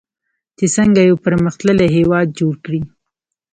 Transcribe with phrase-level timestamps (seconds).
[0.57, 2.81] چې څنګه یو پرمختللی هیواد جوړ کړي.